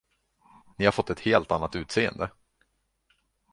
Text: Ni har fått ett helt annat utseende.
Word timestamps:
Ni 0.75 0.85
har 0.85 0.91
fått 0.91 1.09
ett 1.09 1.19
helt 1.19 1.51
annat 1.51 1.75
utseende. 1.75 2.29